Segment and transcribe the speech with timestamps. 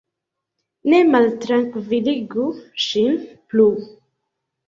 [0.93, 2.47] Ne maltrankviligu
[2.85, 3.19] ŝin
[3.51, 3.67] plu!